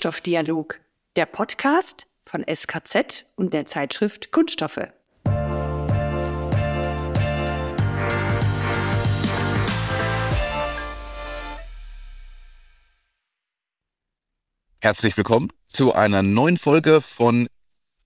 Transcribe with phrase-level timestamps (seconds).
[0.00, 0.80] Kunststoffdialog,
[1.14, 4.80] der Podcast von SKZ und der Zeitschrift Kunststoffe.
[14.80, 17.48] Herzlich willkommen zu einer neuen Folge von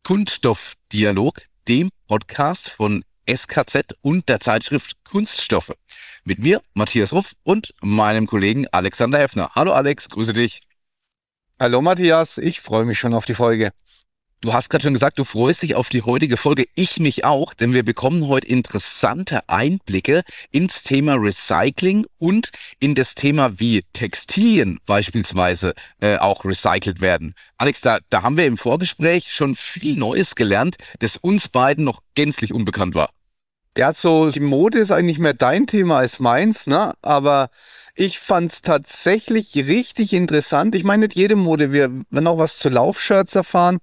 [0.02, 5.74] Kunststoffdialog, dem Podcast von SKZ und der Zeitschrift Kunststoffe.
[6.24, 9.52] Mit mir, Matthias Ruff und meinem Kollegen Alexander Heffner.
[9.54, 10.62] Hallo Alex, grüße dich.
[11.64, 13.72] Hallo Matthias, ich freue mich schon auf die Folge.
[14.42, 16.66] Du hast gerade schon gesagt, du freust dich auf die heutige Folge.
[16.74, 22.50] Ich mich auch, denn wir bekommen heute interessante Einblicke ins Thema Recycling und
[22.80, 27.34] in das Thema, wie Textilien beispielsweise äh, auch recycelt werden.
[27.56, 32.02] Alex, da, da haben wir im Vorgespräch schon viel Neues gelernt, das uns beiden noch
[32.14, 33.08] gänzlich unbekannt war.
[33.78, 36.92] Ja, so die Mode ist eigentlich mehr dein Thema als meins, ne?
[37.00, 37.48] Aber
[37.94, 40.74] ich fand es tatsächlich richtig interessant.
[40.74, 41.72] Ich meine, nicht jede Mode.
[41.72, 43.78] Wir werden auch was zu Laufshirts erfahren.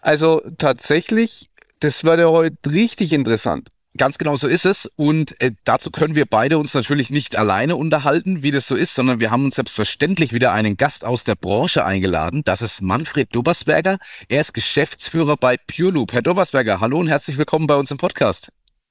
[0.00, 1.48] Also tatsächlich,
[1.80, 3.68] das wird ja heute richtig interessant.
[3.96, 4.90] Ganz genau so ist es.
[4.96, 8.94] Und äh, dazu können wir beide uns natürlich nicht alleine unterhalten, wie das so ist,
[8.94, 12.42] sondern wir haben uns selbstverständlich wieder einen Gast aus der Branche eingeladen.
[12.44, 13.98] Das ist Manfred Dobersberger.
[14.28, 16.12] Er ist Geschäftsführer bei PureLoop.
[16.12, 18.50] Herr Dobersberger, hallo und herzlich willkommen bei uns im Podcast.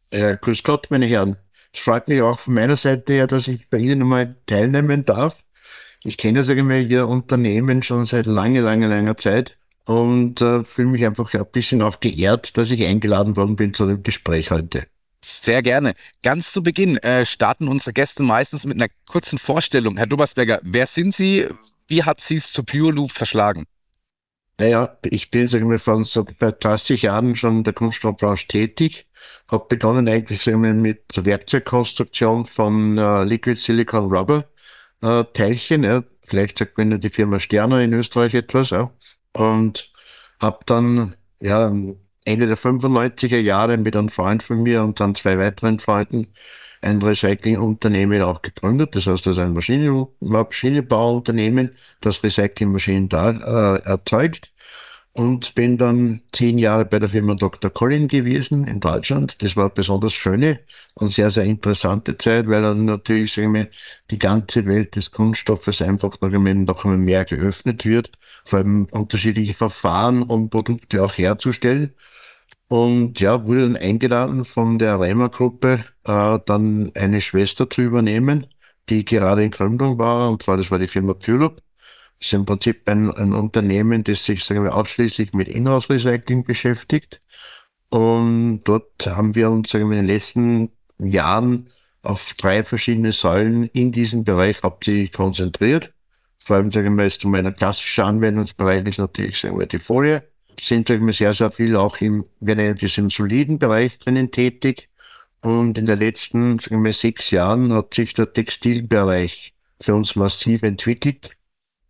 [0.10, 1.36] Äh, grüß Gott, meine Herren.
[1.74, 5.44] Es freut mich auch von meiner Seite her, dass ich bei Ihnen einmal teilnehmen darf.
[6.04, 10.64] Ich kenne, sage ich mal, Ihr Unternehmen schon seit lange, lange, langer Zeit und äh,
[10.64, 14.52] fühle mich einfach ein bisschen auch geehrt, dass ich eingeladen worden bin zu dem Gespräch
[14.52, 14.86] heute.
[15.24, 15.94] Sehr gerne.
[16.22, 19.98] Ganz zu Beginn äh, starten unsere Gäste meistens mit einer kurzen Vorstellung.
[19.98, 21.48] Herr Dobersberger, wer sind Sie?
[21.88, 23.66] Wie hat Sie es zu Pure Loop verschlagen?
[24.60, 29.08] Naja, ich bin, sagen wir, von so bei 30 Jahren schon in der Kunststoffbranche tätig.
[29.50, 34.46] Habe begonnen eigentlich mit Werkzeugkonstruktion von äh, Liquid Silicon Rubber
[35.02, 35.84] äh, Teilchen.
[35.84, 36.04] Ja.
[36.26, 38.70] Vielleicht sagt man die Firma Sterner in Österreich etwas.
[38.70, 38.92] Ja
[39.34, 39.92] und
[40.40, 41.74] habe dann ja
[42.26, 46.28] Ende der 95er Jahre mit einem Freund von mir und dann zwei weiteren Freunden
[46.82, 48.96] ein Recyclingunternehmen auch gegründet.
[48.96, 54.53] Das heißt, das ist ein Maschinen Maschinenbauunternehmen, das Recyclingmaschinen da äh, erzeugt.
[55.16, 57.70] Und bin dann zehn Jahre bei der Firma Dr.
[57.70, 59.42] Collin gewesen in Deutschland.
[59.44, 60.60] Das war eine besonders schöne
[60.96, 63.70] und sehr, sehr interessante Zeit, weil dann natürlich, sagen wir,
[64.10, 68.10] die ganze Welt des Kunststoffes einfach noch einmal, noch einmal mehr geöffnet wird
[68.46, 71.94] vor allem unterschiedliche Verfahren, um Produkte auch herzustellen.
[72.68, 78.48] Und ja, wurde dann eingeladen von der Reimer-Gruppe, äh, dann eine Schwester zu übernehmen,
[78.90, 81.62] die gerade in Gründung war, und zwar das war die Firma Pulop.
[82.24, 87.22] Das ist im Prinzip ein, ein Unternehmen, das sich sagen wir, ausschließlich mit Inhouse-Recycling beschäftigt.
[87.90, 91.70] Und dort haben wir uns sagen wir, in den letzten Jahren
[92.02, 95.94] auf drei verschiedene Säulen in diesem Bereich hauptsächlich konzentriert
[96.44, 100.24] vor allem, sagen wir, jetzt meiner klassischen Anwendungsbereich ist natürlich, sagen wir, die Folie.
[100.60, 104.30] Sind, sagen wir, sehr, sehr viel auch im, wir nennen das im soliden Bereich drinnen
[104.30, 104.90] tätig.
[105.42, 110.64] Und in den letzten, sagen wir, sechs Jahren hat sich der Textilbereich für uns massiv
[110.64, 111.32] entwickelt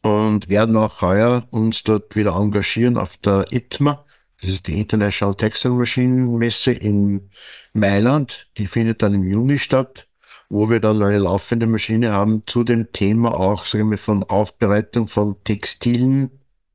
[0.03, 4.06] und werden auch heuer uns dort wieder engagieren auf der ITMA.
[4.41, 7.31] Das ist die International Textile Machine Messe in
[7.74, 8.47] Mailand.
[8.58, 10.08] Die findet dann im Juni statt
[10.53, 15.08] wo wir dann eine laufende Maschine haben zu dem Thema auch, sagen wir, von Aufbereitung
[15.08, 16.30] von textilen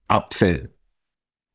[0.08, 0.70] Abfällen.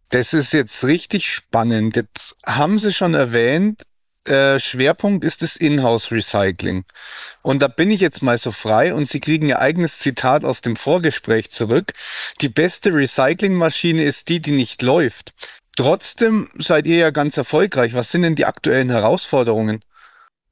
[0.07, 1.97] Das ist jetzt richtig spannend.
[1.97, 3.83] Jetzt haben Sie schon erwähnt,
[4.25, 6.85] äh, Schwerpunkt ist das Inhouse-Recycling.
[7.41, 10.61] Und da bin ich jetzt mal so frei und Sie kriegen Ihr eigenes Zitat aus
[10.61, 11.93] dem Vorgespräch zurück.
[12.41, 15.33] Die beste Recyclingmaschine ist die, die nicht läuft.
[15.75, 17.93] Trotzdem seid ihr ja ganz erfolgreich.
[17.95, 19.83] Was sind denn die aktuellen Herausforderungen?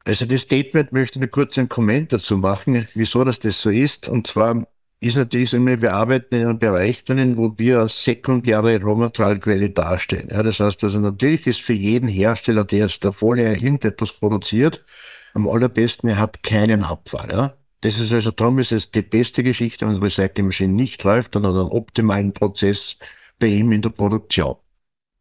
[0.03, 3.69] Also das Statement möchte ich nur kurz einen Kommentar dazu machen, wieso das das so
[3.69, 4.09] ist.
[4.09, 4.65] Und zwar
[5.01, 10.29] ist natürlich so, wir arbeiten in einem Bereich drinnen, wo wir als sekundäre Rohmaterialquelle darstellen.
[10.31, 14.85] Ja, das heißt also natürlich ist für jeden Hersteller, der jetzt der Folie irgendetwas produziert,
[15.33, 17.29] am allerbesten, er hat keinen Abfall.
[17.31, 17.53] Ja.
[17.81, 21.47] Das ist also, darum ist es die beste Geschichte, wenn eine Recyclingmaschine nicht läuft, dann
[21.47, 22.97] hat er einen optimalen Prozess
[23.39, 24.55] bei ihm in der Produktion.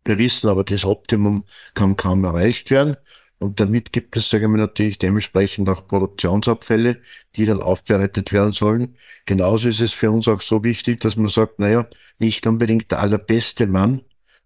[0.05, 2.97] Wir wissen aber, das Optimum kann kaum erreicht werden.
[3.40, 7.00] Und damit gibt es, sagen wir natürlich, dementsprechend auch Produktionsabfälle,
[7.37, 8.96] die dann aufbereitet werden sollen.
[9.25, 11.87] Genauso ist es für uns auch so wichtig, dass man sagt, naja,
[12.19, 14.02] nicht unbedingt der allerbeste Mann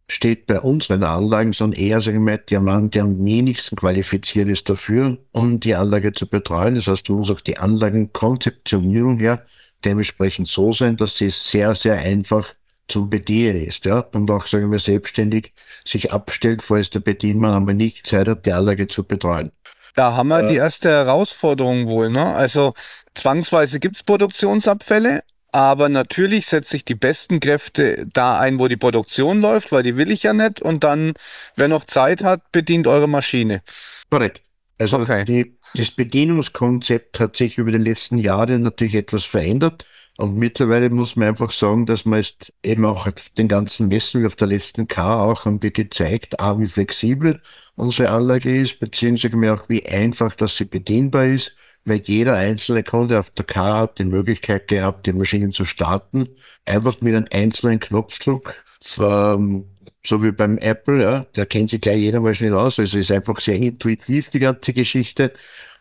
[0.07, 4.69] steht bei unseren Anlagen, sondern eher, sagen wir, der Mann, der am wenigsten qualifiziert ist
[4.69, 6.77] dafür, um die Anlage zu betreuen.
[6.77, 9.45] Das heißt, du musst auch die Anlagenkonzeptionierung her
[9.85, 12.55] dementsprechend so sein, dass sie sehr, sehr einfach
[12.87, 15.53] zum Bedienen ist, ja, und auch, sagen wir, selbstständig
[15.87, 19.53] sich abstellt, falls der Bedienmann aber nicht Zeit hat, die Anlage zu betreuen.
[19.95, 22.25] Da haben wir äh, die erste Herausforderung wohl, ne?
[22.35, 22.75] Also
[23.15, 25.23] zwangsweise gibt es Produktionsabfälle,
[25.53, 29.97] Aber natürlich setze ich die besten Kräfte da ein, wo die Produktion läuft, weil die
[29.97, 30.61] will ich ja nicht.
[30.61, 31.15] Und dann,
[31.57, 33.63] wer noch Zeit hat, bedient eure Maschine.
[34.11, 34.43] Korrekt.
[34.79, 35.25] Also Okay.
[35.25, 39.87] die, das Bedienungskonzept hat sich über die letzten Jahre natürlich etwas verändert.
[40.17, 44.27] Und mittlerweile muss man einfach sagen, dass man jetzt eben auch den ganzen Messen wie
[44.27, 47.41] auf der letzten K auch haben wir gezeigt, A, wie flexibel
[47.75, 53.19] unsere Anlage ist, beziehungsweise auch wie einfach, dass sie bedienbar ist, weil jeder einzelne Kunde
[53.19, 56.29] auf der K hat die Möglichkeit gehabt, die Maschinen zu starten,
[56.65, 58.55] einfach mit einem einzelnen Knopfdruck,
[58.99, 59.65] ähm,
[60.07, 63.11] so wie beim Apple, ja, da kennt sich gleich jeder mal schnell aus, also ist
[63.11, 65.33] einfach sehr intuitiv, die ganze Geschichte.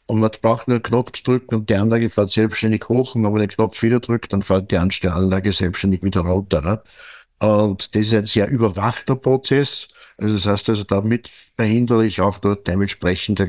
[0.05, 3.15] Und man braucht nur einen Knopf drücken und die Anlage fährt selbstständig hoch.
[3.15, 6.61] Und wenn man den Knopf wieder drückt, dann fährt die Anlage selbstständig wieder runter.
[6.61, 6.81] Ne?
[7.39, 9.87] Und das ist ein sehr überwachter Prozess.
[10.17, 13.41] Also das heißt also, damit verhindere ich auch dort dementsprechend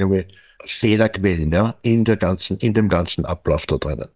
[0.65, 4.09] Fehlerquellen ja, in, der ganzen, in dem ganzen Ablauf da drinnen.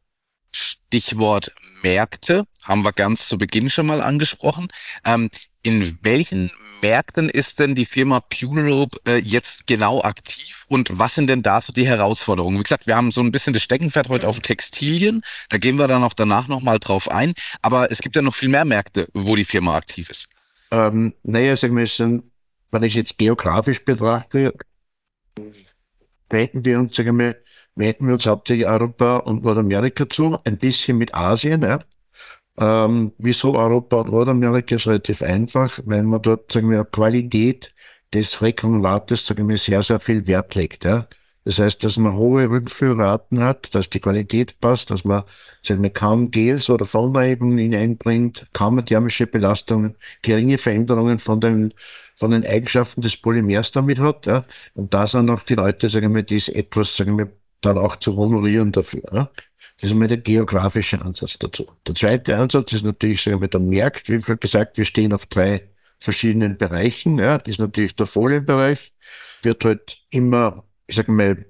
[0.51, 1.53] Stichwort
[1.83, 4.69] Märkte haben wir ganz zu Beginn schon mal angesprochen.
[5.05, 5.31] Ähm,
[5.69, 6.51] in welchen
[6.81, 11.61] Märkten ist denn die Firma Pureloop äh, jetzt genau aktiv und was sind denn da
[11.61, 12.59] so die Herausforderungen?
[12.59, 15.21] Wie gesagt, wir haben so ein bisschen das Steckenpferd heute auf Textilien,
[15.51, 18.49] da gehen wir dann auch danach nochmal drauf ein, aber es gibt ja noch viel
[18.49, 20.29] mehr Märkte, wo die Firma aktiv ist.
[20.71, 22.25] Ähm, naja, wir, sind,
[22.71, 24.55] wenn ich jetzt geografisch betrachte,
[26.31, 27.37] weiten wir uns, sagen wir,
[27.75, 31.61] weiten wir uns hauptsächlich Europa und Nordamerika zu, ein bisschen mit Asien.
[31.61, 31.81] Ja.
[32.61, 37.73] Ähm, wieso Europa und Nordamerika ist relativ einfach, weil man dort, sagen wir, Qualität
[38.13, 40.85] des Rekongulates, sagen wir, sehr, sehr viel Wert legt.
[40.85, 41.07] Ja.
[41.45, 45.23] Das heißt, dass man hohe Rückführraten hat, dass die Qualität passt, dass man,
[45.63, 51.73] sagen wir, kaum Gels oder Vollreiben hineinbringt, kaum thermische Belastungen, geringe Veränderungen von den,
[52.17, 54.27] von den Eigenschaften des Polymers damit hat.
[54.27, 54.45] Ja.
[54.75, 58.17] Und da sind auch die Leute, sagen wir, dies etwas, sagen wir, dann auch zu
[58.17, 59.05] honorieren dafür.
[59.13, 59.31] Ja.
[59.81, 61.69] Das ist mal der geografische Ansatz dazu.
[61.87, 64.09] Der zweite Ansatz ist natürlich, sagen wir, der Markt.
[64.09, 65.69] Wie schon gesagt, wir stehen auf drei
[66.01, 67.19] verschiedenen Bereichen.
[67.19, 67.39] Ja.
[67.39, 68.93] Das ist natürlich der Folienbereich.
[69.43, 71.47] Wird halt immer, ich sage mal,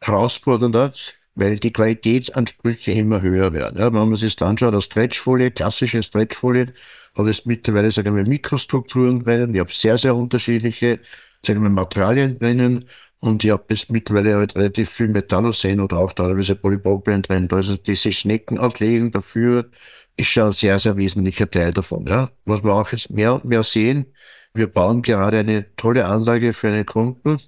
[0.00, 0.92] herausfordernder,
[1.34, 3.78] weil die Qualitätsansprüche immer höher werden.
[3.78, 3.86] Ja.
[3.92, 6.72] Wenn man sich das anschaut, eine Stretchfolie, klassische Stretchfolie,
[7.16, 9.52] hat es mittlerweile, sagen wir, Mikrostrukturen drinnen.
[9.52, 11.00] Ich habe sehr, sehr unterschiedliche,
[11.44, 12.84] sagen wir, Materialien drinnen.
[13.20, 17.48] Und ich habe bis mittlerweile halt relativ viel Metallosen oder auch teilweise Polypropylen drin.
[17.50, 19.70] Also diese Schneckenauslegung dafür
[20.16, 22.06] ist schon ein sehr, sehr wesentlicher Teil davon.
[22.06, 22.30] Ja.
[22.44, 24.06] Was wir auch jetzt mehr und mehr sehen,
[24.54, 27.40] wir bauen gerade eine tolle Anlage für einen Kunden,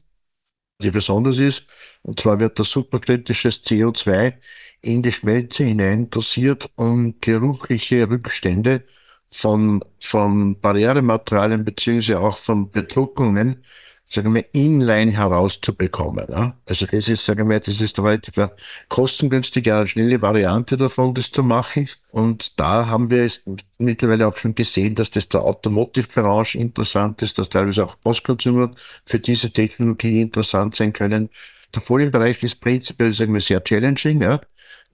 [0.83, 1.67] die besonders ist.
[2.03, 4.35] Und zwar wird das superkritisches CO2
[4.81, 8.85] in die Schmelze hinein dosiert, um geruchliche Rückstände
[9.31, 13.65] von, von Barrierematerialien beziehungsweise auch von Bedruckungen
[14.11, 16.27] sagen wir, inline herauszubekommen.
[16.31, 16.57] Ja?
[16.67, 18.53] Also das ist, sagen wir, das ist relativ eine
[18.89, 21.89] kostengünstige, schnelle Variante davon, das zu machen.
[22.11, 23.43] Und da haben wir es
[23.77, 28.71] mittlerweile auch schon gesehen, dass das der Automotive-Branche interessant ist, dass teilweise auch Postconsumer
[29.05, 31.29] für diese Technologie interessant sein können.
[31.75, 34.41] Der Folienbereich ist prinzipiell, sagen wir, sehr challenging, ja?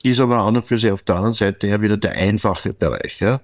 [0.03, 3.21] ist aber an und für sich auf der anderen Seite ja wieder der einfache Bereich.
[3.21, 3.41] Ja?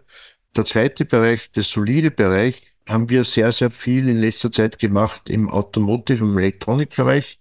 [0.56, 5.30] Der zweite Bereich, der solide Bereich, haben wir sehr, sehr viel in letzter Zeit gemacht
[5.30, 7.40] im Automotive- und Elektronikbereich.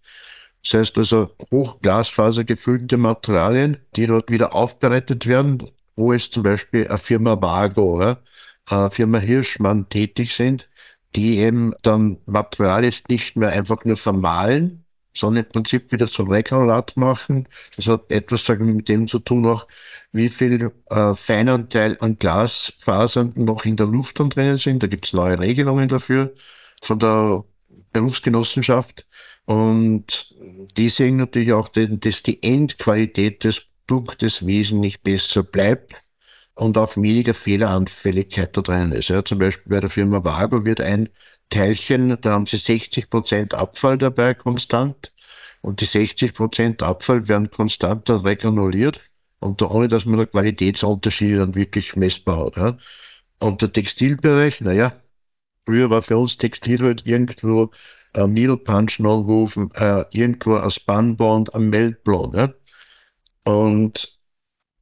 [0.64, 5.64] Das heißt also hochglasfasergefüllte Materialien, die dort wieder aufbereitet werden,
[5.96, 8.18] wo es zum Beispiel eine Firma Vago, ja,
[8.66, 10.70] eine Firma Hirschmann tätig sind,
[11.16, 14.86] die eben dann Material jetzt nicht mehr einfach nur vermahlen,
[15.20, 17.48] sondern im Prinzip wieder zum Regranulat machen.
[17.76, 19.68] Das hat etwas sagen mit dem zu tun, auch
[20.12, 24.82] wie viel äh, Feinanteil an Glasfasern noch in der Luft drinnen sind.
[24.82, 26.34] Da gibt es neue Regelungen dafür
[26.82, 27.44] von der
[27.94, 29.06] Berufsgenossenschaft.
[29.46, 30.36] Und
[30.78, 36.04] die sehen natürlich auch, dass die Endqualität des Produktes wesentlich besser bleibt
[36.54, 39.10] und auch weniger Fehleranfälligkeit da drin ist.
[39.10, 41.10] Ja, zum Beispiel bei der Firma Vago wird ein
[41.50, 45.12] Teilchen, da haben sie 60 Prozent Abfall dabei konstant
[45.62, 51.38] und die 60 Prozent Abfall werden konstant dann regranuliert und ohne, dass man da Qualitätsunterschiede
[51.40, 52.58] dann wirklich messbar hat.
[52.58, 52.78] Ja.
[53.40, 54.94] Und der Textilbereich, naja,
[55.66, 57.72] früher war für uns Textil halt irgendwo
[58.14, 62.34] ein Needle Punch anrufen, äh, irgendwo ein Spannband, ein Meltplan.
[62.36, 62.54] Ja.
[63.44, 64.20] Und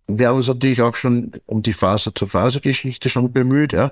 [0.08, 3.74] wir haben uns natürlich auch schon um die Faser-zu-Faser-Geschichte schon bemüht.
[3.74, 3.92] Ja.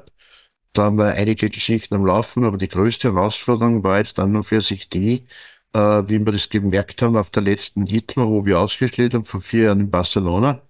[0.75, 4.43] Da haben wir einige Geschichten am Laufen, aber die größte Herausforderung war jetzt dann nur
[4.43, 5.25] für sich die,
[5.73, 9.39] äh, wie wir das gemerkt haben auf der letzten ITMA, wo wir ausgestellt haben, vor
[9.41, 10.61] vier Jahren in Barcelona,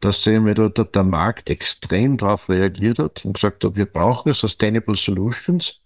[0.00, 4.34] dass sehen wir dort der Markt extrem darauf reagiert hat und gesagt hat, wir brauchen
[4.34, 5.80] Sustainable Solutions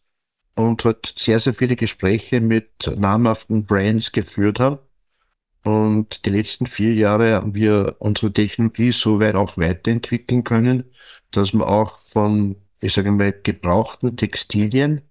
[0.57, 4.79] und hat sehr, sehr viele Gespräche mit namhaften Brands geführt haben.
[5.65, 10.91] Und die letzten vier Jahre haben wir unsere Technologie so weit auch weiterentwickeln können,
[11.31, 15.03] dass man auch von, ich sage mal, gebrauchten Textilien,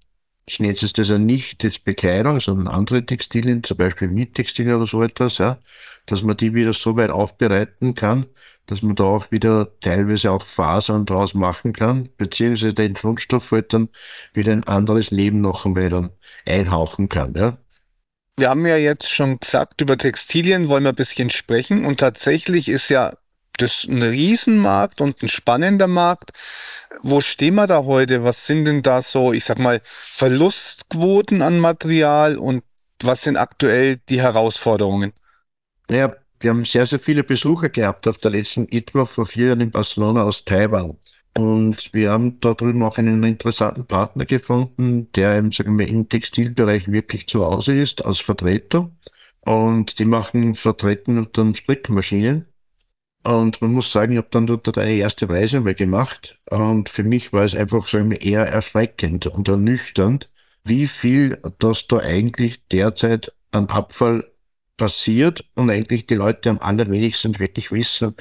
[0.46, 5.02] ich nenne es also nicht das Bekleidung, sondern andere Textilien, zum Beispiel Miettextilien oder so
[5.02, 5.60] etwas, ja,
[6.06, 8.26] dass man die wieder so weit aufbereiten kann,
[8.66, 13.72] dass man da auch wieder teilweise auch Fasern draus machen kann, beziehungsweise den Grundstoff halt
[13.74, 13.90] dann
[14.34, 16.10] wieder ein anderes Leben noch einmal dann
[16.46, 17.58] einhauchen kann, ja.
[18.38, 22.70] Wir haben ja jetzt schon gesagt, über Textilien wollen wir ein bisschen sprechen und tatsächlich
[22.70, 23.14] ist ja
[23.58, 26.32] das ein Riesenmarkt und ein spannender Markt.
[27.02, 28.24] Wo stehen wir da heute?
[28.24, 32.64] Was sind denn da so, ich sag mal, Verlustquoten an Material und
[33.02, 35.14] was sind aktuell die Herausforderungen?
[35.90, 39.62] Naja, wir haben sehr, sehr viele Besucher gehabt auf der letzten ITMA vor vier Jahren
[39.62, 40.98] in Barcelona aus Taiwan.
[41.38, 46.10] Und wir haben da drüben auch einen interessanten Partner gefunden, der eben, sagen wir, im
[46.10, 48.92] Textilbereich wirklich zu Hause ist, als Vertreter.
[49.42, 52.51] Und die machen Vertreten und dann Strickmaschinen.
[53.24, 56.40] Und man muss sagen, ich habe dann dort eine erste Reise mal gemacht.
[56.50, 60.30] Und für mich war es einfach so eher erschreckend und ernüchternd,
[60.64, 64.32] wie viel das da eigentlich derzeit an Abfall
[64.78, 68.16] passiert und eigentlich die Leute am allerwenigsten wirklich wissen,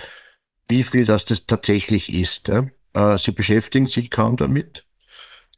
[0.69, 2.51] wie viel das das tatsächlich ist.
[2.51, 4.85] Äh, sie beschäftigen sich kaum damit.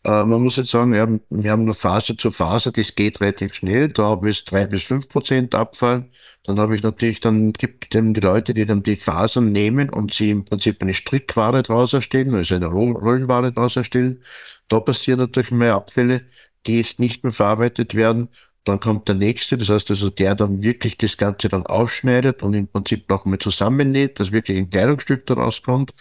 [0.04, 3.54] Äh, man muss jetzt sagen, ja, wir haben nur Phase zu Phase, das geht relativ
[3.54, 3.88] schnell.
[3.88, 6.11] Da habe ich drei bis fünf Prozent Abfall.
[6.44, 10.12] Dann habe ich natürlich, dann gibt es die Leute, die dann die Fasern nehmen und
[10.12, 14.23] sie im Prinzip eine Strickware draus erstellen, also eine Rollenware draus erstellen.
[14.68, 16.23] Da passieren natürlich mehr Abfälle,
[16.66, 18.28] die jetzt nicht mehr verarbeitet werden.
[18.64, 22.54] Dann kommt der nächste, das heißt also der dann wirklich das Ganze dann ausschneidet und
[22.54, 25.94] im Prinzip nochmal zusammennäht, dass wirklich ein Kleidungsstück daraus kommt.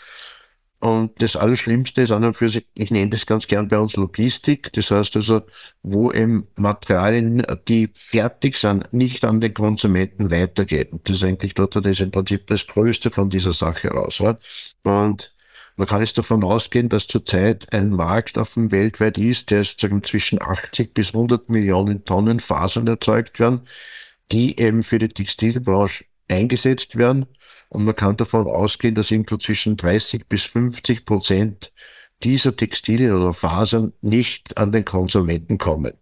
[0.82, 3.96] Und das Allerschlimmste ist an und für sich, ich nenne das ganz gern bei uns
[3.96, 4.74] Logistik.
[4.74, 5.44] Das heißt also,
[5.84, 11.00] wo eben Materialien, die fertig sind, nicht an den Konsumenten weitergehen.
[11.04, 14.20] Das ist eigentlich dort das im Prinzip das Größte von dieser Sache raus.
[14.82, 15.36] Und
[15.76, 20.04] man kann jetzt davon ausgehen, dass zurzeit ein Markt auf dem weltweit ist, der sagen,
[20.04, 23.68] zwischen 80 bis 100 Millionen Tonnen Fasern erzeugt werden,
[24.32, 27.28] die eben für die Textilbranche eingesetzt werden
[27.72, 31.72] und man kann davon ausgehen, dass irgendwo zwischen 30 bis 50 Prozent
[32.22, 35.94] dieser Textilien oder Fasern nicht an den Konsumenten kommen.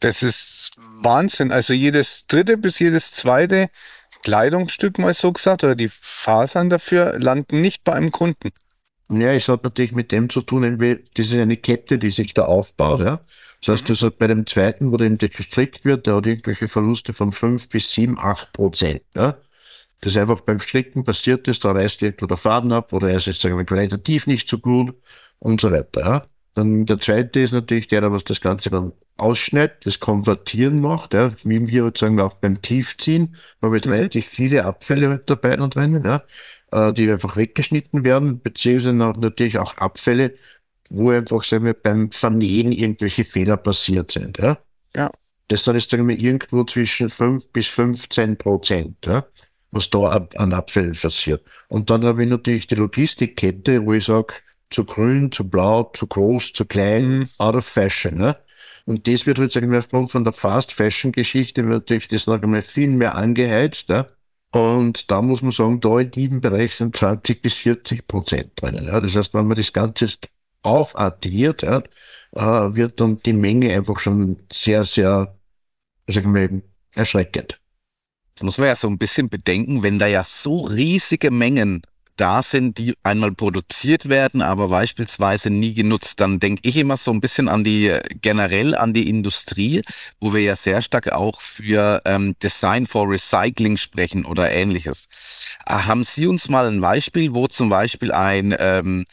[0.00, 1.52] Das ist Wahnsinn.
[1.52, 3.70] Also jedes dritte bis jedes zweite
[4.24, 8.50] Kleidungsstück, mal so gesagt, oder die Fasern dafür landen nicht bei einem Kunden.
[9.08, 10.78] Ja, es hat natürlich mit dem zu tun,
[11.14, 13.00] das ist eine Kette, die sich da aufbaut.
[13.00, 13.20] Ja.
[13.60, 13.88] Das heißt, mhm.
[13.88, 17.68] das hat bei dem zweiten, wo dem gestrickt wird, der hat irgendwelche Verluste von 5
[17.68, 19.02] bis 7, 8 Prozent.
[19.14, 19.36] Ja
[20.00, 23.26] das einfach beim Stricken passiert ist, da reißt irgendwo der Faden ab oder er ist
[23.26, 24.94] jetzt sagen wir, qualitativ nicht so gut
[25.38, 26.00] und so weiter.
[26.00, 26.22] Ja.
[26.54, 31.14] Dann der zweite ist natürlich der, der was das Ganze dann ausschneidet, das Konvertieren macht,
[31.14, 35.74] ja, wie wir sozusagen auch beim Tiefziehen, weil wir relativ viele Abfälle mit dabei und
[35.74, 36.22] drinnen, ja,
[36.70, 40.34] äh, die einfach weggeschnitten werden, beziehungsweise natürlich auch Abfälle,
[40.90, 44.38] wo einfach sagen wir, beim Vernähen irgendwelche Fehler passiert sind.
[44.38, 44.58] Ja.
[44.94, 45.10] ja.
[45.48, 48.96] Das dann ist sagen wir, irgendwo zwischen 5 bis 15 Prozent.
[49.04, 49.24] Ja
[49.70, 51.44] was da an Abfällen passiert.
[51.68, 54.34] Und dann habe ich natürlich die Logistikkette, wo ich sage,
[54.70, 58.18] zu grün, zu blau, zu groß, zu klein, out of fashion.
[58.18, 58.36] Ne?
[58.84, 62.88] Und das wird halt, sagen wir, aufgrund von der Fast-Fashion-Geschichte natürlich das noch einmal viel
[62.88, 63.88] mehr angeheizt.
[63.88, 64.06] Ne?
[64.50, 68.86] Und da muss man sagen, da in diesem Bereich sind 20 bis 40 Prozent drinnen.
[68.86, 69.00] Ja?
[69.00, 70.08] Das heißt, wenn man das Ganze
[70.62, 71.82] aufaddiert, ja,
[72.32, 75.36] äh, wird dann die Menge einfach schon sehr, sehr,
[76.06, 76.62] sagen wir,
[76.94, 77.60] erschreckend.
[78.38, 81.82] Jetzt muss man ja so ein bisschen bedenken, wenn da ja so riesige Mengen
[82.14, 87.10] da sind, die einmal produziert werden, aber beispielsweise nie genutzt, dann denke ich immer so
[87.10, 89.82] ein bisschen an die generell an die Industrie,
[90.20, 95.08] wo wir ja sehr stark auch für ähm, Design for Recycling sprechen oder ähnliches.
[95.66, 99.04] Äh, haben Sie uns mal ein Beispiel, wo zum Beispiel ein ähm,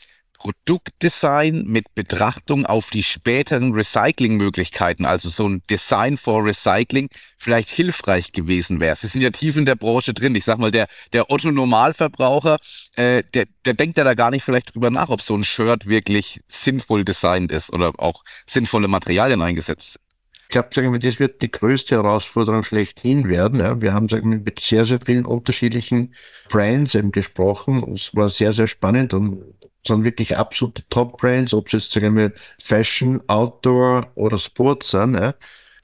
[0.46, 8.32] Produktdesign mit Betrachtung auf die späteren Recyclingmöglichkeiten, also so ein Design for Recycling, vielleicht hilfreich
[8.32, 8.96] gewesen wäre.
[8.96, 10.36] Sie sind ja tief in der Branche drin.
[10.36, 12.60] Ich sag mal, der, der Otto-Normalverbraucher,
[12.96, 15.88] äh, der, der denkt ja da gar nicht vielleicht drüber nach, ob so ein Shirt
[15.88, 20.05] wirklich sinnvoll designt ist oder auch sinnvolle Materialien eingesetzt sind.
[20.48, 23.60] Ich glaube, das wird die größte Herausforderung schlechthin werden.
[23.60, 23.82] Ja.
[23.82, 26.14] Wir haben sagen wir, mit sehr, sehr vielen unterschiedlichen
[26.50, 27.94] Brands eben gesprochen.
[27.94, 29.44] Es war sehr, sehr spannend und
[29.88, 35.34] sind wirklich absolute Top-Brands, ob es jetzt sagen wir Fashion, Outdoor oder Sport sind, ja,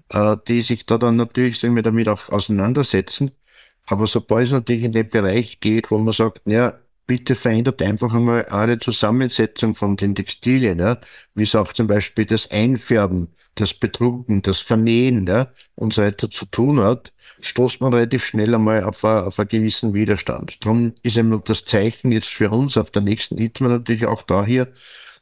[0.09, 3.31] äh, die sich da dann natürlich sagen wir, damit auch auseinandersetzen.
[3.85, 8.13] Aber sobald es natürlich in den Bereich geht, wo man sagt, ja, bitte verändert einfach
[8.13, 10.97] einmal eine Zusammensetzung von den Textilien, ja?
[11.35, 15.51] wie es auch zum Beispiel das Einfärben, das Bedrucken, das Vernähen ja?
[15.75, 19.93] und so weiter zu tun hat, stoßt man relativ schnell einmal auf, auf einen gewissen
[19.93, 20.63] Widerstand.
[20.63, 24.45] Darum ist eben das Zeichen jetzt für uns auf der nächsten ITMA natürlich auch da
[24.45, 24.71] hier,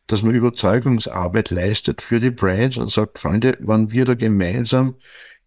[0.08, 4.96] dass man Überzeugungsarbeit leistet für die Brands und sagt, Freunde, wenn wir da gemeinsam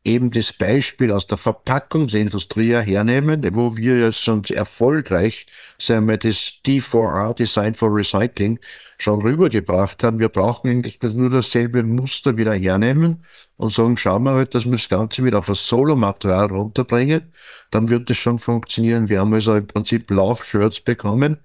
[0.04, 5.47] eben das Beispiel aus der Verpackungsindustrie hernehmen, wo wir ja schon erfolgreich,
[5.78, 8.59] sagen wir, das D4R, Design for Recycling,
[8.99, 10.18] schon rübergebracht haben.
[10.18, 13.25] Wir brauchen eigentlich nur dasselbe Muster wieder hernehmen
[13.56, 17.32] und sagen, schauen wir halt, dass wir das Ganze wieder auf ein Solo-Material runterbringen.
[17.71, 19.09] Dann wird das schon funktionieren.
[19.09, 21.38] Wir haben also im Prinzip Laufshirts bekommen,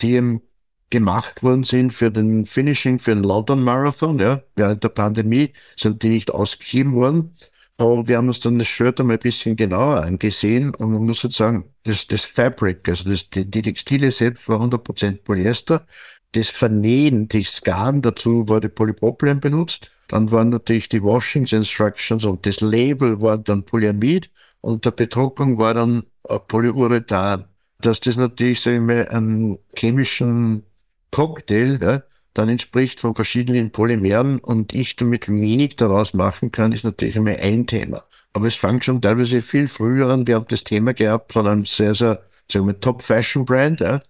[0.00, 0.42] die eben
[0.90, 4.42] gemacht worden sind für den Finishing, für den London Marathon, ja.
[4.56, 7.36] Während der Pandemie sind die nicht ausgegeben worden.
[7.80, 11.22] Und wir haben uns dann das Shirt einmal ein bisschen genauer angesehen und man muss
[11.22, 15.86] jetzt sagen, das, das Fabric, also das, die, die Textile selbst war 100% Polyester.
[16.32, 19.92] Das Vernähen, die Scan dazu wurde Polypropylen benutzt.
[20.08, 24.28] Dann waren natürlich die Washings Instructions und das Label war dann Polyamid
[24.60, 26.04] und der Bedruckung war dann
[26.48, 27.44] Polyurethan.
[27.80, 30.64] Dass das natürlich, sagen wir, einen chemischen
[31.12, 32.02] Cocktail ja,
[32.38, 37.36] dann entspricht von verschiedenen Polymeren und ich damit wenig daraus machen kann, ist natürlich einmal
[37.36, 38.04] ein Thema.
[38.32, 40.26] Aber es fängt schon teilweise viel früher an.
[40.26, 44.00] Wir haben das Thema gehabt von einem sehr, sehr, sagen wir, Top-Fashion-Brand, ja,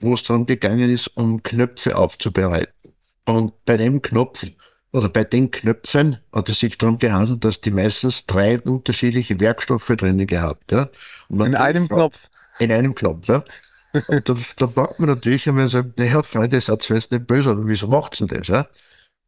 [0.00, 2.72] wo es darum gegangen ist, um Knöpfe aufzubereiten.
[3.24, 4.46] Und bei dem Knopf
[4.92, 9.92] oder bei den Knöpfen hat es sich darum gehandelt, dass die meistens drei unterschiedliche Werkstoffe
[9.96, 10.72] drinnen gehabt.
[10.72, 10.88] Ja.
[11.30, 12.28] In einem Knopf.
[12.58, 13.44] In einem Knopf, ja.
[13.92, 17.26] Und da, da fragt man natürlich, wenn man sagt, naja, Freunde, seid ihr jetzt nicht
[17.26, 18.48] böse, aber wieso macht ihr das?
[18.48, 18.66] Ja?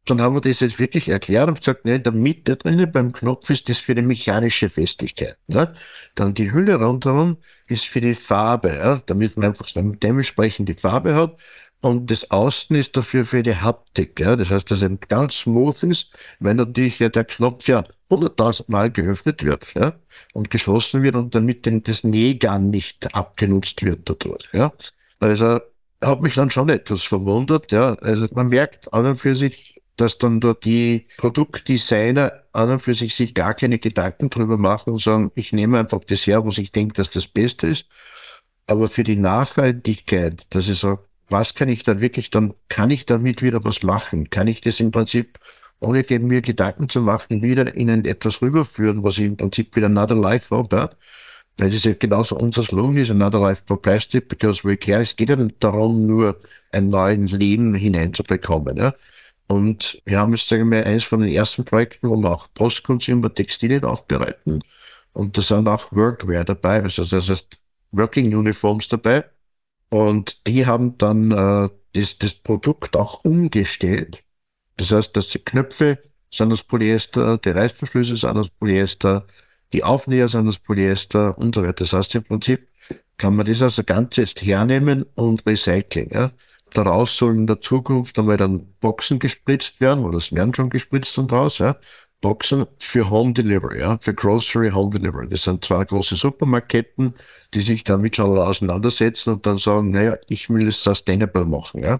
[0.05, 3.13] Dann haben wir das jetzt wirklich erklärt und gesagt, ne, in der Mitte drinnen beim
[3.13, 5.37] Knopf ist das für die mechanische Festigkeit.
[5.47, 5.73] Ja?
[6.15, 9.01] Dann die Hülle rundherum ist für die Farbe, ja?
[9.05, 11.37] damit man einfach dementsprechend die Farbe hat.
[11.83, 14.17] Und das Außen ist dafür für die Haptik.
[14.17, 14.37] Ja?
[14.37, 18.89] Das heißt, dass es ganz smooth ist, wenn natürlich ja der Knopf ja hunderttausend Mal
[18.89, 19.93] geöffnet wird ja?
[20.31, 24.45] und geschlossen wird und damit denn das Nähgarn nicht abgenutzt wird dadurch.
[24.53, 24.71] Ja?
[25.19, 25.59] Also
[26.01, 27.73] hat mich dann schon etwas verwundert.
[27.73, 27.95] Ja?
[27.95, 32.93] Also man merkt an und für sich, dass dann dort die Produktdesigner an und für
[32.93, 36.59] sich sich gar keine Gedanken drüber machen und sagen, ich nehme einfach das her, was
[36.59, 37.87] ich denke, dass das Beste ist.
[38.67, 41.01] Aber für die Nachhaltigkeit, dass ich sage,
[41.33, 44.29] was kann ich dann wirklich, dann kann ich damit wieder was machen?
[44.29, 45.39] Kann ich das im Prinzip,
[45.79, 50.15] ohne mir Gedanken zu machen, wieder in etwas rüberführen, was ich im Prinzip wieder another
[50.15, 50.75] life habe?
[50.75, 50.89] Ja?
[51.57, 55.01] Weil das ja genauso unser Slogan ist, another life for plastic, because we care.
[55.01, 56.39] Es geht ja darum, nur
[56.71, 58.77] ein neues Leben hineinzubekommen.
[58.77, 58.93] Ja?
[59.47, 63.33] Und wir haben jetzt, sagen wir, eines von den ersten Projekten, wo wir auch Post-Consumer
[63.33, 64.63] Textilien aufbereiten.
[65.13, 67.57] Und da sind auch Workwear dabei, also das heißt
[67.91, 69.23] Working Uniforms dabei.
[69.93, 74.23] Und die haben dann äh, das, das Produkt auch umgestellt.
[74.75, 75.99] Das heißt, dass die Knöpfe
[76.31, 79.27] sind aus Polyester, die Reißverschlüsse sind aus Polyester,
[79.71, 81.83] die Aufnäher sind aus Polyester und so weiter.
[81.83, 82.67] Das heißt, im Prinzip
[83.17, 86.09] kann man das als Ganze jetzt hernehmen und recyceln.
[86.11, 86.31] Ja.
[86.73, 91.19] Daraus sollen in der Zukunft einmal dann Boxen gespritzt werden, oder es werden schon gespritzt
[91.19, 91.75] und raus, ja.
[92.23, 95.27] Boxen für Home Delivery, ja, für Grocery Home Delivery.
[95.27, 97.15] Das sind zwei große Supermarktketten,
[97.53, 101.99] die sich damit schon auseinandersetzen und dann sagen, naja, ich will es sustainable machen, ja.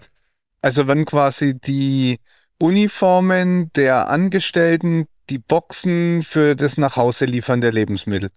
[0.62, 2.20] Also wenn quasi die
[2.58, 8.30] Uniformen der Angestellten die Boxen für das nach Hause liefern der Lebensmittel.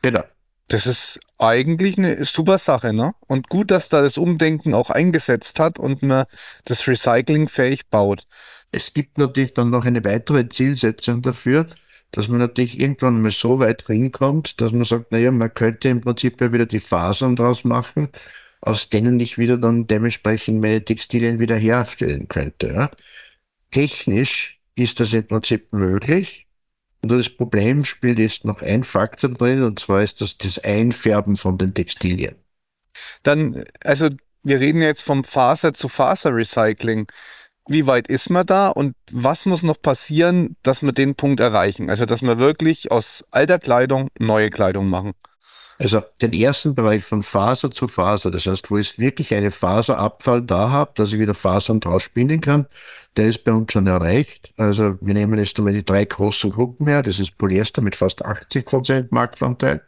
[0.00, 0.24] Genau.
[0.68, 3.12] Das ist eigentlich eine super Sache, ne?
[3.26, 6.24] Und gut, dass da das Umdenken auch eingesetzt hat und man
[6.64, 8.26] das Recycling fähig baut.
[8.70, 11.66] Es gibt natürlich dann noch eine weitere Zielsetzung dafür,
[12.10, 16.00] dass man natürlich irgendwann mal so weit hinkommt, dass man sagt, naja, man könnte im
[16.00, 18.08] Prinzip ja wieder die Fasern draus machen,
[18.60, 22.72] aus denen ich wieder dann dementsprechend meine Textilien wieder herstellen könnte.
[22.72, 22.90] Ja.
[23.70, 26.46] Technisch ist das im Prinzip möglich.
[27.02, 31.36] Und das Problem spielt jetzt noch ein Faktor drin, und zwar ist das das Einfärben
[31.36, 32.34] von den Textilien.
[33.22, 34.08] Dann, also
[34.42, 37.06] wir reden jetzt vom Faser zu Faser Recycling
[37.68, 41.90] wie weit ist man da und was muss noch passieren, dass wir den Punkt erreichen?
[41.90, 45.12] Also, dass wir wirklich aus alter Kleidung neue Kleidung machen.
[45.80, 50.42] Also den ersten Bereich von Faser zu Faser, das heißt, wo ich wirklich einen Faserabfall
[50.42, 52.66] da habe, dass ich wieder Fasern draus spinnen kann,
[53.16, 54.52] der ist bei uns schon erreicht.
[54.56, 58.26] Also wir nehmen jetzt einmal die drei großen Gruppen her, das ist Polyester mit fast
[58.26, 59.82] 80% Marktanteil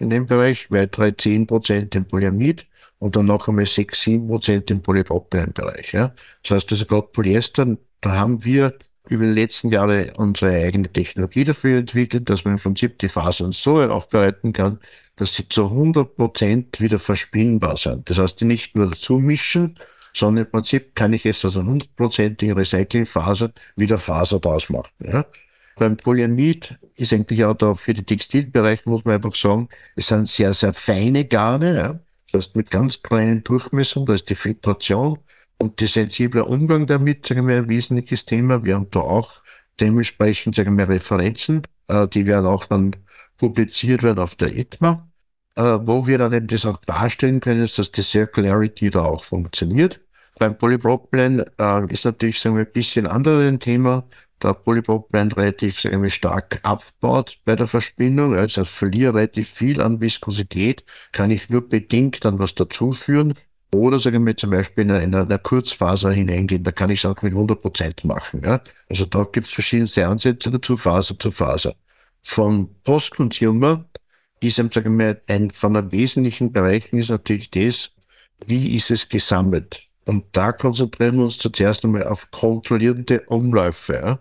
[0.00, 2.66] in dem Bereich, weitere 10% im Polyamid
[3.00, 5.92] und dann noch einmal 6, 7 Prozent im Polypropylen-Bereich.
[5.92, 6.14] Ja.
[6.42, 8.74] Das heißt, also gerade Polyester, da haben wir
[9.08, 13.52] über die letzten Jahre unsere eigene Technologie dafür entwickelt, dass man im Prinzip die Fasern
[13.52, 14.78] so aufbereiten kann,
[15.16, 18.08] dass sie zu 100 Prozent wieder verspinnbar sind.
[18.08, 19.76] Das heißt, die nicht nur dazu mischen,
[20.12, 24.90] sondern im Prinzip kann ich jetzt aus einer hundertprozentigen Recyclingfaser wieder Faser draus machen.
[25.02, 25.24] Ja?
[25.76, 30.28] Beim Polyamid ist eigentlich auch da für den Textilbereich, muss man einfach sagen, es sind
[30.28, 31.76] sehr, sehr feine Garne.
[31.76, 32.00] Ja?
[32.32, 35.18] Das mit ganz kleinen Durchmessungen, da ist die Filtration
[35.58, 38.64] und der sensible Umgang damit, sagen wir, ein wesentliches Thema.
[38.64, 39.42] Wir haben da auch
[39.80, 42.96] dementsprechend, sagen wir, Referenzen, äh, die werden auch dann
[43.36, 45.08] publiziert werden auf der ETMA,
[45.56, 50.00] äh, wo wir dann eben das auch darstellen können, dass die Circularity da auch funktioniert.
[50.38, 54.04] Beim Polypropylen äh, ist natürlich, sagen wir, ein bisschen anderes Thema,
[54.40, 60.84] da Polypropylen relativ wir, stark abbaut bei der Verspinnung, also verliere relativ viel an Viskosität,
[61.12, 63.34] kann ich nur bedingt dann was dazuführen.
[63.72, 67.04] Oder sagen wir zum Beispiel in einer, in einer Kurzfaser hineingehen, da kann ich es
[67.04, 68.42] auch mit 100 Prozent machen.
[68.44, 68.60] Ja?
[68.88, 71.74] Also da gibt es verschiedenste Ansätze dazu, Faser zu Faser.
[72.22, 73.84] Von Post-Consumer
[74.42, 77.90] ist sagen wir, ein von den wesentlichen Bereichen ist natürlich das,
[78.46, 79.82] wie ist es gesammelt?
[80.06, 83.92] Und da konzentrieren wir uns zuerst einmal auf kontrollierte Umläufe.
[83.94, 84.18] Ja?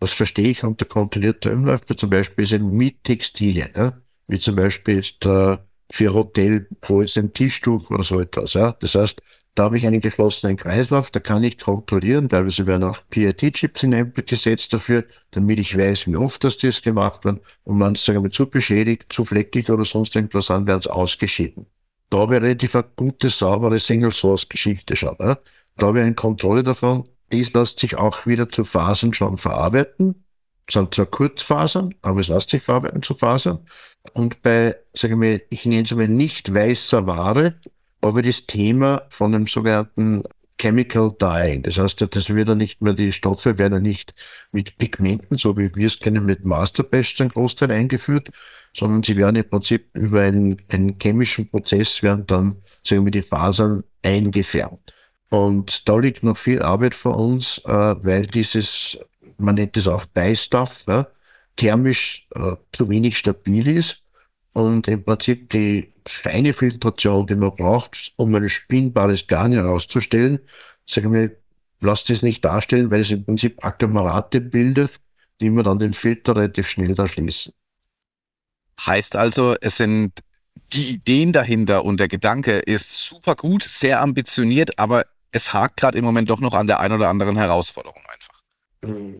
[0.00, 1.94] Was verstehe ich unter kontrollierter Umläufe?
[1.94, 4.00] Zum Beispiel sind Miettextilien, ja?
[4.28, 5.58] wie zum Beispiel jetzt äh,
[5.92, 8.54] für Hotel, wo ist ein Tischtuch oder so etwas.
[8.54, 8.72] Ja?
[8.80, 9.20] Das heißt,
[9.54, 14.72] da habe ich einen geschlossenen Kreislauf, da kann ich kontrollieren, teilweise werden auch PIT-Chips hineingesetzt
[14.72, 17.42] dafür, damit ich weiß, wie oft das, das gemacht wird.
[17.64, 21.66] Und man sagen wir, zu beschädigt, zu fleckig oder sonst irgendwas an, werden es ausgeschieden.
[22.10, 25.16] Da habe ich relativ eine gute, saubere Single-Source-Geschichte schon.
[25.18, 25.38] Ja?
[25.76, 27.08] Da habe ich eine Kontrolle davon.
[27.32, 30.24] Dies lässt sich auch wieder zu Fasern schon verarbeiten.
[30.66, 33.60] Das sind zwar Kurzfasern, aber es lässt sich verarbeiten zu Fasern.
[34.14, 37.54] Und bei, sagen wir, ich nenne es mal nicht weißer Ware,
[38.00, 40.22] aber das Thema von einem sogenannten
[40.60, 41.62] Chemical Dyeing.
[41.62, 44.14] Das heißt, das wird dann nicht mehr, die Stoffe werden nicht
[44.52, 48.30] mit Pigmenten, so wie wir es kennen, mit Masterbatch ein Großteil eingeführt,
[48.76, 53.22] sondern sie werden im Prinzip über einen, einen chemischen Prozess werden dann, sagen wir, die
[53.22, 54.94] Fasern eingefärbt.
[55.30, 58.98] Und da liegt noch viel Arbeit vor uns, äh, weil dieses,
[59.38, 61.06] man nennt es auch Dye-Stuff, ja,
[61.56, 64.02] thermisch äh, zu wenig stabil ist
[64.52, 70.40] und im Prinzip die feine Filtration, die man braucht, um ein spinnbares Garn herauszustellen,
[70.86, 71.30] sagen wir,
[71.80, 75.00] lasst es nicht darstellen, weil es im Prinzip Agglomerate bildet,
[75.40, 77.52] die man dann den Filter relativ schnell da schließen.
[78.84, 80.12] Heißt also, es sind
[80.72, 85.98] die Ideen dahinter und der Gedanke ist super gut, sehr ambitioniert, aber es hakt gerade
[85.98, 88.42] im Moment doch noch an der einen oder anderen Herausforderung einfach.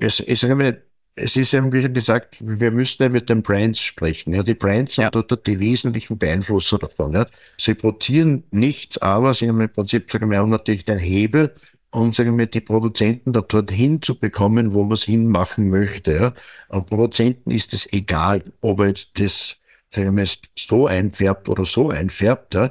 [0.00, 0.82] Es, ich sage mal,
[1.14, 4.34] es ist eben, wie gesagt, wir müssen ja mit den Brands sprechen.
[4.34, 5.10] Ja, die Brands ja.
[5.12, 7.12] sind dort die wesentlichen Beeinflusser davon.
[7.12, 7.26] Ja.
[7.58, 11.54] Sie produzieren nichts, aber sie haben im Prinzip, sagen wir, haben natürlich den Hebel,
[11.90, 16.12] um, sagen wir, die Produzenten da dorthin zu bekommen, wo man es hinmachen möchte.
[16.12, 16.32] Ja.
[16.68, 19.56] Und Produzenten ist es egal, ob er jetzt das,
[19.92, 22.54] sagen wir, so einfärbt oder so einfärbt.
[22.54, 22.70] Ja.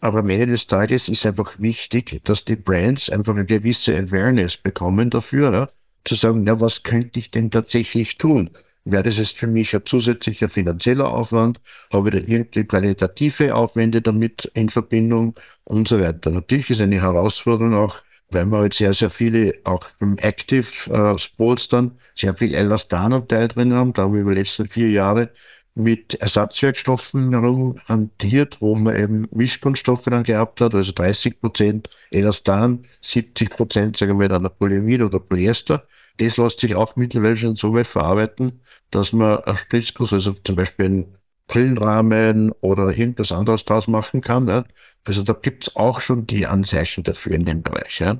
[0.00, 4.56] Aber am Ende des Tages ist einfach wichtig, dass die Brands einfach eine gewisse Awareness
[4.56, 5.52] bekommen dafür.
[5.52, 5.68] Ja
[6.06, 8.50] zu sagen, na, was könnte ich denn tatsächlich tun?
[8.84, 11.60] Wäre das jetzt für mich ein zusätzlicher finanzieller Aufwand?
[11.92, 16.30] Habe ich da irgendwie qualitative Aufwände damit in Verbindung und so weiter?
[16.30, 17.96] Natürlich ist eine Herausforderung auch,
[18.30, 23.48] weil wir halt sehr, sehr viele, auch im Active äh, Sports dann, sehr viel Elastananteil
[23.48, 23.92] drin haben.
[23.92, 25.30] Da haben wir über die letzten vier Jahre
[25.76, 33.50] mit Ersatzwerkstoffen herumhantiert, wo man eben Mischkunststoffe dann gehabt hat, also 30 Prozent Elastan, 70
[33.50, 35.86] Prozent, sagen wir dann Polyamid oder Polyester.
[36.16, 40.56] Das lässt sich auch mittlerweile schon so weit verarbeiten, dass man ein Spritzguss, also zum
[40.56, 44.48] Beispiel einen Brillenrahmen oder irgendwas anderes draus machen kann.
[44.48, 44.64] Ja.
[45.04, 48.00] Also da gibt's auch schon die Anzeichen dafür in dem Bereich.
[48.00, 48.18] Ja.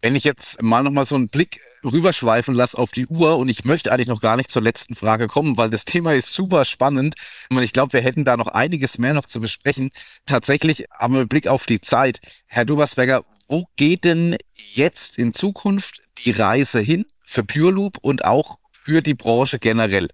[0.00, 3.64] Wenn ich jetzt mal nochmal so einen Blick rüberschweifen lasse auf die Uhr und ich
[3.64, 7.14] möchte eigentlich noch gar nicht zur letzten Frage kommen, weil das Thema ist super spannend
[7.50, 9.90] und ich glaube, wir hätten da noch einiges mehr noch zu besprechen.
[10.26, 12.20] Tatsächlich haben wir Blick auf die Zeit.
[12.46, 18.58] Herr Dubersberger, wo geht denn jetzt in Zukunft die Reise hin für PureLoop und auch
[18.70, 20.08] für die Branche generell?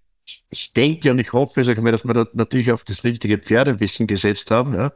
[0.50, 4.74] Ich denke und ich hoffe, dass wir da natürlich auf das richtige Pferdewissen gesetzt haben.
[4.74, 4.92] Ja.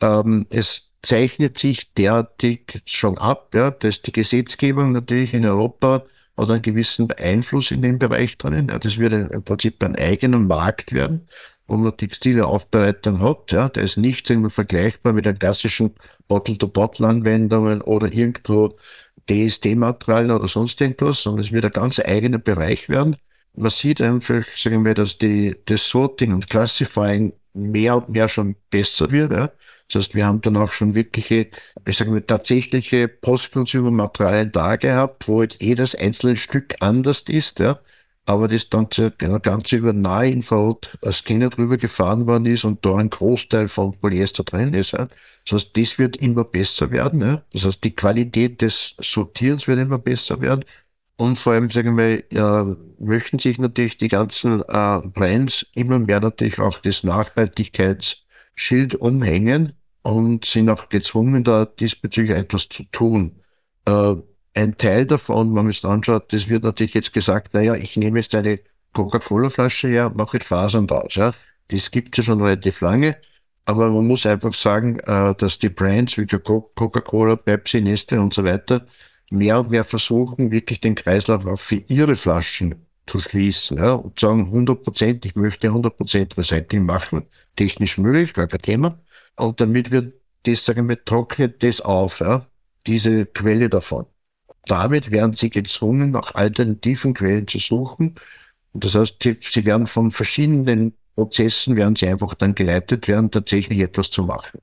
[0.00, 6.04] Ähm, es zeichnet sich derartig schon ab, ja, dass die Gesetzgebung natürlich in Europa
[6.36, 8.68] hat einen gewissen Einfluss in dem Bereich drinnen.
[8.68, 11.28] Ja, das wird im Prinzip ein eigener Markt werden,
[11.66, 13.52] wo man textile Aufbereitung hat.
[13.52, 15.94] Ja, der ist nicht irgendwie vergleichbar mit den klassischen
[16.28, 18.76] Bottle-to-Bottle-Anwendungen oder irgendwo
[19.30, 23.16] DSD-Materialien oder sonst irgendwas, sondern es wird ein ganz eigener Bereich werden.
[23.54, 28.56] Man sieht einfach, sagen wir, dass die, das Sorting und Classifying mehr und mehr schon
[28.70, 29.32] besser wird.
[29.32, 29.50] Ja.
[29.88, 31.48] Das heißt, wir haben dann auch schon wirkliche,
[31.86, 37.78] ich sage mal, tatsächliche Post-Consumer-Materialien da gehabt, wo halt jedes einzelne Stück anders ist, ja.
[38.24, 42.96] aber das ganze, genau, ganze über Nahinfrarot als Scanner drüber gefahren worden ist und da
[42.96, 44.92] ein Großteil von Polyester drin ist.
[44.92, 45.08] Ja.
[45.44, 47.20] Das heißt, das wird immer besser werden.
[47.20, 47.42] Ja.
[47.52, 50.64] Das heißt, die Qualität des Sortierens wird immer besser werden.
[51.18, 56.20] Und vor allem, sagen wir, ja, möchten sich natürlich die ganzen äh, Brands immer mehr
[56.20, 57.04] natürlich auch das
[58.56, 63.40] Nachhaltigkeitsschild umhängen und sind auch gezwungen, da diesbezüglich etwas zu tun.
[63.86, 64.14] Äh,
[64.54, 68.18] ein Teil davon, wenn man es anschaut, das wird natürlich jetzt gesagt, naja, ich nehme
[68.18, 68.60] jetzt eine
[68.94, 71.14] Coca-Cola-Flasche her, mache Fasern draus.
[71.14, 71.32] Ja.
[71.68, 73.16] Das gibt es ja schon relativ lange.
[73.66, 78.44] Aber man muss einfach sagen, äh, dass die Brands wie Coca-Cola, Pepsi, Nestle und so
[78.44, 78.86] weiter
[79.30, 84.18] mehr und mehr versuchen, wirklich den Kreislauf auch für ihre Flaschen zu schließen ja, und
[84.18, 88.98] sagen 100 Prozent, ich möchte 100 Prozent Recycling machen, technisch möglich, gar kein Thema.
[89.36, 90.14] Und damit wird
[90.44, 92.46] das, sagen wir, trocknet das auf, ja,
[92.86, 94.06] diese Quelle davon
[94.66, 98.14] damit werden sie gezwungen, nach alternativen Quellen zu suchen.
[98.72, 103.78] Und das heißt, sie, werden von verschiedenen Prozessen, werden sie einfach dann geleitet werden, tatsächlich
[103.78, 104.60] etwas zu machen.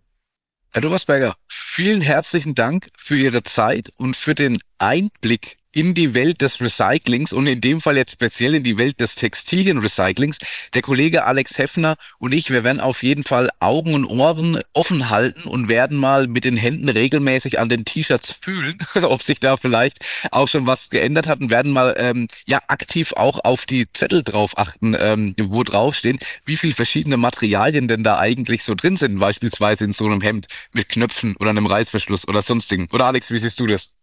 [0.71, 6.41] Herr Dobersberger, vielen herzlichen Dank für Ihre Zeit und für den Einblick in die Welt
[6.41, 10.37] des Recyclings und in dem Fall jetzt speziell in die Welt des Textilienrecyclings.
[10.73, 15.09] Der Kollege Alex Heffner und ich, wir werden auf jeden Fall Augen und Ohren offen
[15.09, 19.57] halten und werden mal mit den Händen regelmäßig an den T-Shirts fühlen, ob sich da
[19.57, 23.91] vielleicht auch schon was geändert hat und werden mal ähm, ja aktiv auch auf die
[23.91, 28.95] Zettel drauf achten, ähm, wo draufstehen, wie viel verschiedene Materialien denn da eigentlich so drin
[28.95, 32.87] sind, beispielsweise in so einem Hemd mit Knöpfen oder einem Reißverschluss oder sonstigen.
[32.91, 33.95] Oder Alex, wie siehst du das?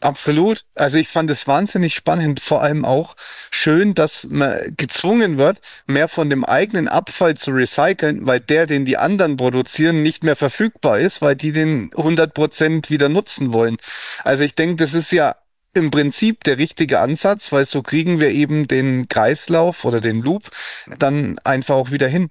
[0.00, 0.64] Absolut.
[0.74, 3.16] Also ich fand es wahnsinnig spannend, vor allem auch
[3.50, 8.86] schön, dass man gezwungen wird, mehr von dem eigenen Abfall zu recyceln, weil der, den
[8.86, 13.76] die anderen produzieren, nicht mehr verfügbar ist, weil die den 100% wieder nutzen wollen.
[14.24, 15.36] Also ich denke, das ist ja
[15.74, 20.50] im Prinzip der richtige Ansatz, weil so kriegen wir eben den Kreislauf oder den Loop
[20.98, 22.28] dann einfach auch wieder hin.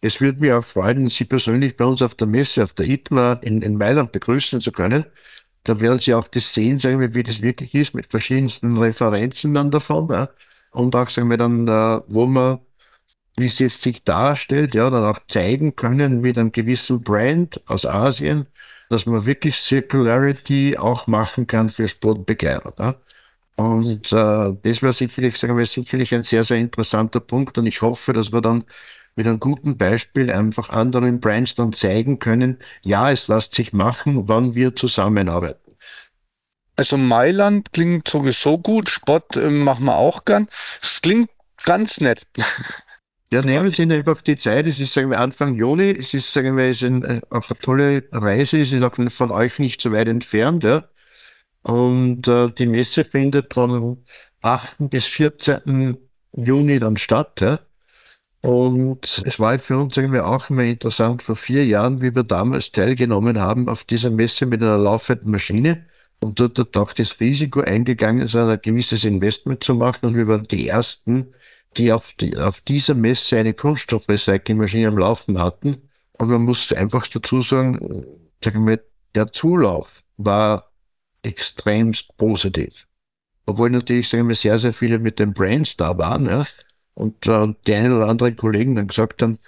[0.00, 3.40] Es würde mich auch freuen, Sie persönlich bei uns auf der Messe, auf der ITMA
[3.42, 5.06] in, in Mailand begrüßen zu können.
[5.64, 9.54] Da werden Sie auch das sehen, sagen wir, wie das wirklich ist, mit verschiedensten Referenzen
[9.54, 10.08] dann davon.
[10.10, 10.28] Ja.
[10.70, 12.60] Und auch, sagen wir dann, äh, wo man,
[13.36, 17.86] wie es jetzt sich darstellt, ja, dann auch zeigen können mit einem gewissen Brand aus
[17.86, 18.46] Asien,
[18.90, 22.74] dass man wirklich Circularity auch machen kann für Sportbegleiter.
[22.78, 22.96] Ja.
[23.56, 27.56] Und äh, das wäre sicherlich, sagen wir, sicherlich ein sehr, sehr interessanter Punkt.
[27.56, 28.64] Und ich hoffe, dass wir dann
[29.16, 34.28] mit einem guten Beispiel einfach anderen Brands dann zeigen können, ja, es lässt sich machen,
[34.28, 35.76] wann wir zusammenarbeiten.
[36.76, 40.48] Also Mailand klingt sowieso gut, Sport äh, machen wir auch gern.
[40.82, 41.30] Es klingt
[41.64, 42.26] ganz nett.
[43.32, 44.64] Ja, nehmen Sie einfach die Zeit.
[44.68, 45.90] Es ist, sagen wir, Anfang Juni.
[45.90, 48.60] Es ist, sagen wir, es ist ein, äh, auch eine tolle Reise.
[48.60, 50.88] Es ist auch von euch nicht so weit entfernt, ja.
[51.62, 54.04] Und äh, die Messe findet von
[54.42, 54.88] 8.
[54.88, 55.96] bis 14.
[56.32, 57.58] Juni dann statt, ja.
[58.44, 62.72] Und es war für uns irgendwie auch immer interessant, vor vier Jahren, wie wir damals
[62.72, 65.86] teilgenommen haben auf dieser Messe mit einer laufenden Maschine
[66.20, 70.08] und dort auch das Risiko eingegangen ist, ein gewisses Investment zu machen.
[70.08, 71.32] Und wir waren die Ersten,
[71.78, 75.88] die auf, die, auf dieser Messe eine Kunststoffrecyclingmaschine am Laufen hatten.
[76.18, 78.04] Und man muss einfach dazu sagen,
[78.44, 78.78] sagen wir,
[79.14, 80.70] der Zulauf war
[81.22, 82.86] extremst positiv.
[83.46, 86.26] Obwohl natürlich, sagen wir, sehr, sehr viele mit den Brands da waren.
[86.26, 86.44] Ja.
[86.94, 89.38] Und äh, die einen oder anderen Kollegen dann gesagt haben,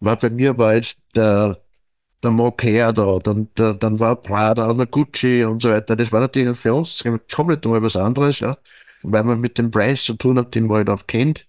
[0.00, 1.58] war bei mir war jetzt der,
[2.22, 5.96] der Moncler da, dann, der, dann war Prada und der Gucci und so weiter.
[5.96, 8.56] Das war natürlich für uns komplett nochmal was anderes, ja.
[9.02, 11.46] Weil man mit dem Preis zu tun hat, den man halt auch kennt.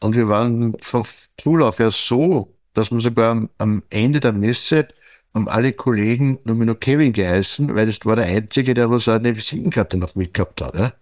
[0.00, 1.04] Und wir waren vom
[1.38, 4.88] Zulauf her so, dass man sogar am, am Ende der Messe
[5.34, 9.36] haben alle Kollegen nur noch Kevin geheißen, weil das war der Einzige, der was eine
[9.36, 10.74] Visitenkarte noch mitgehabt hat.
[10.74, 10.92] Ja.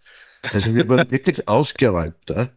[0.53, 2.17] Also wir waren wirklich ausgeräumt.
[2.29, 2.49] Ja.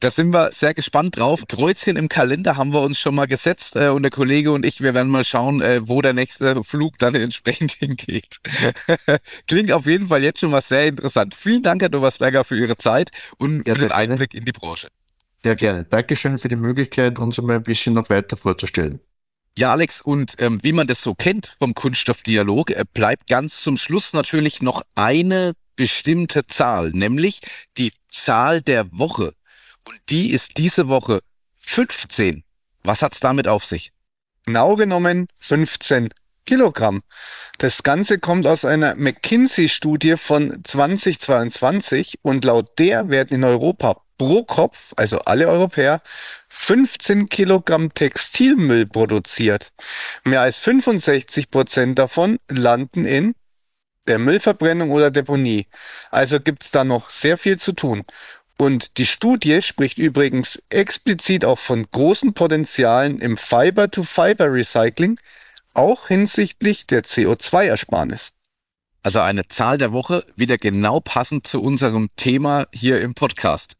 [0.00, 1.44] Da sind wir sehr gespannt drauf.
[1.46, 4.80] Kreuzchen im Kalender haben wir uns schon mal gesetzt äh, und der Kollege und ich,
[4.80, 8.40] wir werden mal schauen, äh, wo der nächste Flug dann entsprechend hingeht.
[9.46, 11.34] Klingt auf jeden Fall jetzt schon was sehr interessant.
[11.34, 14.88] Vielen Dank, Herr Doversberger, für Ihre Zeit und ja, den Einblick in die Branche.
[15.42, 15.84] Sehr gerne.
[15.84, 19.00] Dankeschön für die Möglichkeit, uns mal ein bisschen noch weiter vorzustellen.
[19.58, 23.76] Ja, Alex, und ähm, wie man das so kennt vom Kunststoffdialog, äh, bleibt ganz zum
[23.76, 27.40] Schluss natürlich noch eine bestimmte Zahl, nämlich
[27.76, 29.34] die Zahl der Woche.
[29.84, 31.20] Und die ist diese Woche
[31.58, 32.44] 15.
[32.82, 33.92] Was hat's damit auf sich?
[34.46, 36.10] Genau genommen 15
[36.46, 37.02] Kilogramm.
[37.58, 44.44] Das Ganze kommt aus einer McKinsey-Studie von 2022 und laut der werden in Europa pro
[44.44, 46.02] Kopf, also alle Europäer,
[46.48, 49.72] 15 Kilogramm Textilmüll produziert.
[50.24, 53.34] Mehr als 65 Prozent davon landen in
[54.06, 55.68] der Müllverbrennung oder Deponie.
[56.10, 58.04] Also gibt es da noch sehr viel zu tun.
[58.60, 65.18] Und die Studie spricht übrigens explizit auch von großen Potenzialen im Fiber-to-Fiber-Recycling,
[65.72, 68.32] auch hinsichtlich der CO2-Ersparnis.
[69.02, 73.76] Also eine Zahl der Woche, wieder genau passend zu unserem Thema hier im Podcast.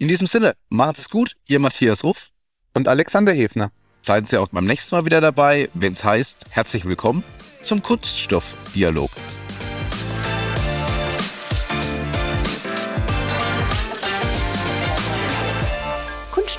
[0.00, 2.30] In diesem Sinne, macht's gut, ihr Matthias Ruff.
[2.72, 3.70] Und Alexander Hefner.
[4.02, 7.22] Seien Sie auch beim nächsten Mal wieder dabei, wenn es heißt, herzlich willkommen
[7.62, 9.12] zum Kunststoffdialog.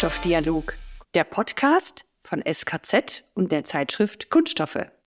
[0.05, 0.75] Kunststoffdialog,
[1.15, 4.77] der Podcast von SKZ und der Zeitschrift Kunststoffe.